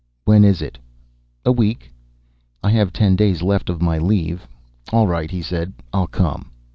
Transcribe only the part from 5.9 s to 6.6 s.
"I'll come."